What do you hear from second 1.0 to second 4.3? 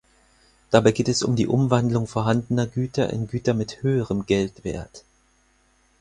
es um die Umwandlung vorhandener Güter in Güter mit höherem